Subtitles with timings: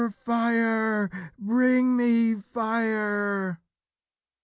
[0.09, 1.11] FIRE!
[1.37, 3.61] BRING ME FIRE!